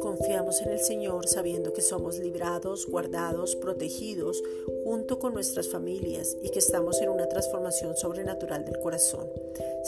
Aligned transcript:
Confiamos 0.00 0.60
en 0.62 0.70
el 0.72 0.80
Señor 0.80 1.26
sabiendo 1.28 1.72
que 1.72 1.82
somos 1.82 2.18
librados, 2.18 2.86
guardados, 2.86 3.56
protegidos 3.56 4.42
junto 4.84 5.18
con 5.18 5.34
nuestras 5.34 5.68
familias 5.68 6.36
y 6.42 6.50
que 6.50 6.58
estamos 6.58 7.00
en 7.00 7.08
una 7.08 7.28
transformación 7.28 7.96
sobrenatural 7.96 8.64
del 8.64 8.78
corazón. 8.80 9.28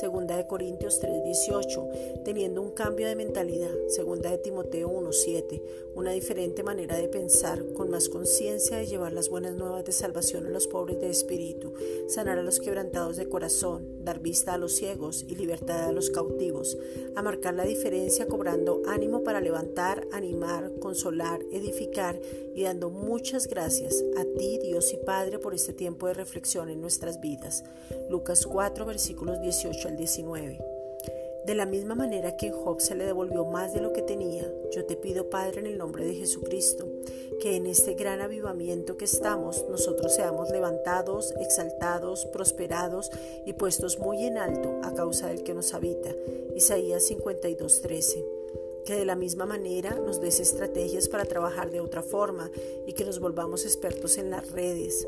Segunda 0.00 0.34
de 0.34 0.46
Corintios 0.46 0.98
3:18, 0.98 2.22
teniendo 2.24 2.62
un 2.62 2.70
cambio 2.70 3.06
de 3.06 3.16
mentalidad. 3.16 3.68
Segunda 3.88 4.30
de 4.30 4.38
Timoteo 4.38 4.88
1:7, 4.88 5.62
una 5.94 6.12
diferente 6.12 6.62
manera 6.62 6.96
de 6.96 7.06
pensar, 7.06 7.62
con 7.74 7.90
más 7.90 8.08
conciencia 8.08 8.78
de 8.78 8.86
llevar 8.86 9.12
las 9.12 9.28
buenas 9.28 9.54
nuevas 9.56 9.84
de 9.84 9.92
salvación 9.92 10.46
a 10.46 10.50
los 10.50 10.68
pobres 10.68 11.00
de 11.00 11.10
espíritu, 11.10 11.74
sanar 12.08 12.38
a 12.38 12.42
los 12.42 12.60
quebrantados 12.60 13.18
de 13.18 13.28
corazón, 13.28 14.02
dar 14.02 14.20
vista 14.20 14.54
a 14.54 14.58
los 14.58 14.72
ciegos 14.72 15.26
y 15.28 15.34
libertad 15.34 15.84
a 15.84 15.92
los 15.92 16.08
cautivos, 16.08 16.78
a 17.14 17.20
marcar 17.20 17.52
la 17.52 17.64
diferencia 17.64 18.26
cobrando 18.26 18.80
ánimo 18.86 19.22
para 19.22 19.42
levantar, 19.42 20.06
animar, 20.12 20.72
consolar, 20.80 21.42
edificar 21.52 22.18
y 22.54 22.62
dando 22.62 22.88
muchas 22.88 23.48
gracias 23.48 24.02
a 24.16 24.24
ti, 24.24 24.58
Dios 24.62 24.94
y 24.94 24.96
Padre, 24.96 25.38
por 25.38 25.52
este 25.52 25.74
tiempo 25.74 26.06
de 26.06 26.14
reflexión 26.14 26.70
en 26.70 26.80
nuestras 26.80 27.20
vidas. 27.20 27.64
Lucas 28.08 28.46
4, 28.46 28.86
versículos 28.86 29.42
18 29.42 29.89
19. 29.96 30.58
De 31.44 31.54
la 31.54 31.64
misma 31.66 31.94
manera 31.94 32.36
que 32.36 32.50
Job 32.50 32.80
se 32.80 32.94
le 32.94 33.06
devolvió 33.06 33.44
más 33.44 33.72
de 33.72 33.80
lo 33.80 33.92
que 33.92 34.02
tenía, 34.02 34.50
yo 34.72 34.84
te 34.84 34.96
pido, 34.96 35.30
Padre, 35.30 35.60
en 35.60 35.66
el 35.66 35.78
nombre 35.78 36.04
de 36.04 36.14
Jesucristo, 36.14 36.86
que 37.40 37.56
en 37.56 37.66
este 37.66 37.94
gran 37.94 38.20
avivamiento 38.20 38.96
que 38.96 39.06
estamos, 39.06 39.64
nosotros 39.70 40.14
seamos 40.14 40.50
levantados, 40.50 41.32
exaltados, 41.40 42.26
prosperados 42.26 43.10
y 43.46 43.54
puestos 43.54 43.98
muy 43.98 44.24
en 44.24 44.36
alto 44.36 44.80
a 44.82 44.94
causa 44.94 45.28
del 45.28 45.42
que 45.42 45.54
nos 45.54 45.72
habita. 45.72 46.10
Isaías 46.54 47.04
52:13 47.10 48.39
que 48.84 48.94
de 48.94 49.04
la 49.04 49.16
misma 49.16 49.46
manera 49.46 49.94
nos 49.94 50.20
des 50.20 50.40
estrategias 50.40 51.08
para 51.08 51.24
trabajar 51.24 51.70
de 51.70 51.80
otra 51.80 52.02
forma 52.02 52.50
y 52.86 52.92
que 52.92 53.04
nos 53.04 53.20
volvamos 53.20 53.64
expertos 53.64 54.18
en 54.18 54.30
las 54.30 54.50
redes, 54.50 55.06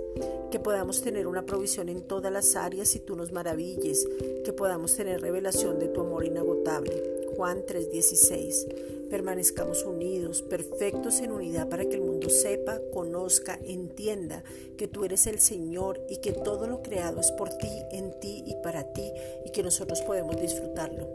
que 0.51 0.61
podamos 0.61 1.03
tener 1.03 1.27
una 1.27 1.47
provisión 1.47 1.89
en 1.89 2.03
todas 2.03 2.33
las 2.33 2.57
áreas 2.57 2.95
y 2.95 3.01
tú 3.01 3.17
nos 3.17 3.33
maravilles, 3.33 4.07
que 4.45 4.53
podamos 4.53 4.95
tener 4.97 5.21
revelación 5.21 5.79
de 5.79 5.89
tu 5.89 6.01
amor 6.01 6.25
inagotable. 6.25 7.23
Juan 7.37 7.65
3:16. 7.67 8.67
Permanezcamos 9.11 9.85
unidos, 9.85 10.41
perfectos 10.41 11.21
en 11.21 11.33
unidad 11.33 11.69
para 11.69 11.85
que 11.85 11.97
el 11.97 12.01
mundo 12.01 12.31
sepa, 12.31 12.81
conozca, 12.95 13.59
entienda 13.63 14.43
que 14.79 14.89
tú 14.89 15.05
eres 15.05 15.27
el 15.27 15.39
Señor 15.39 16.01
y 16.09 16.17
que 16.19 16.33
todo 16.33 16.67
lo 16.67 16.83
creado 16.83 17.21
es 17.21 17.31
por 17.33 17.51
ti, 17.51 17.69
en 17.91 18.19
ti 18.21 18.43
y 18.47 18.55
para 18.63 18.93
ti 18.93 19.13
y 19.45 19.51
que 19.51 19.63
nosotros 19.63 20.01
podemos 20.03 20.41
disfrutarlo. 20.41 21.09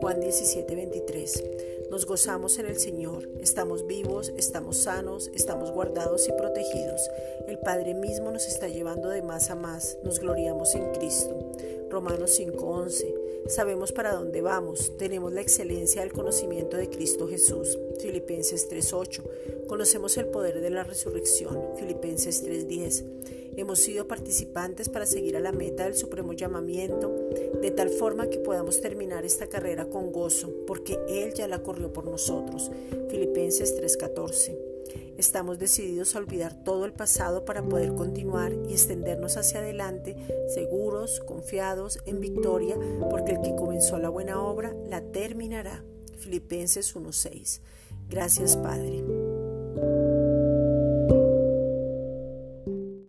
Juan 0.00 0.20
17:23. 0.20 1.90
Nos 1.90 2.06
gozamos 2.06 2.58
en 2.58 2.66
el 2.66 2.78
Señor, 2.78 3.28
estamos 3.40 3.86
vivos, 3.86 4.32
estamos 4.36 4.76
sanos, 4.78 5.28
estamos 5.34 5.72
guardados 5.72 6.28
y 6.28 6.32
protegidos. 6.32 7.00
El 7.48 7.58
Padre 7.58 7.94
mismo 7.94 8.30
nos 8.30 8.46
está 8.46 8.68
llevando 8.68 9.08
de 9.08 9.22
más 9.22 9.50
a 9.50 9.56
más, 9.56 9.98
nos 10.04 10.20
gloriamos 10.20 10.74
en 10.76 10.92
Cristo. 10.92 11.36
Romanos 11.90 12.30
5:11. 12.38 13.17
Sabemos 13.46 13.92
para 13.92 14.12
dónde 14.12 14.42
vamos, 14.42 14.96
tenemos 14.98 15.32
la 15.32 15.40
excelencia 15.40 16.02
del 16.02 16.12
conocimiento 16.12 16.76
de 16.76 16.90
Cristo 16.90 17.26
Jesús. 17.26 17.78
Filipenses 18.00 18.68
3:8. 18.68 19.22
Conocemos 19.66 20.16
el 20.18 20.26
poder 20.26 20.60
de 20.60 20.70
la 20.70 20.84
resurrección. 20.84 21.58
Filipenses 21.76 22.42
3:10. 22.42 23.04
Hemos 23.56 23.80
sido 23.80 24.06
participantes 24.06 24.88
para 24.88 25.06
seguir 25.06 25.36
a 25.36 25.40
la 25.40 25.52
meta 25.52 25.84
del 25.84 25.96
supremo 25.96 26.32
llamamiento, 26.32 27.10
de 27.60 27.70
tal 27.70 27.90
forma 27.90 28.28
que 28.28 28.38
podamos 28.38 28.80
terminar 28.80 29.24
esta 29.24 29.48
carrera 29.48 29.86
con 29.86 30.12
gozo, 30.12 30.52
porque 30.66 30.98
Él 31.08 31.32
ya 31.34 31.48
la 31.48 31.62
corrió 31.62 31.92
por 31.92 32.04
nosotros. 32.04 32.70
Filipenses 33.08 33.74
3:14. 33.76 34.67
Estamos 35.16 35.58
decididos 35.58 36.14
a 36.14 36.18
olvidar 36.18 36.54
todo 36.54 36.84
el 36.84 36.92
pasado 36.92 37.44
para 37.44 37.62
poder 37.62 37.94
continuar 37.94 38.52
y 38.68 38.72
extendernos 38.72 39.36
hacia 39.36 39.60
adelante, 39.60 40.16
seguros, 40.54 41.20
confiados, 41.20 41.98
en 42.06 42.20
victoria, 42.20 42.76
porque 43.10 43.32
el 43.32 43.40
que 43.40 43.56
comenzó 43.56 43.98
la 43.98 44.08
buena 44.08 44.40
obra 44.40 44.74
la 44.88 45.00
terminará. 45.00 45.84
Filipenses 46.18 46.94
1:6. 46.94 47.60
Gracias 48.08 48.56
Padre. 48.56 49.04